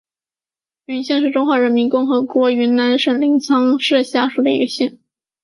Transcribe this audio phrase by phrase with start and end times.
[0.85, 4.97] 云县是中华人民共和国云南省临沧市下属的一个县。